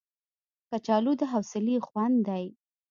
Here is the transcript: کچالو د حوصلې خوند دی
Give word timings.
کچالو 0.69 1.11
د 1.19 1.21
حوصلې 1.31 1.77
خوند 1.87 2.17
دی 2.27 2.45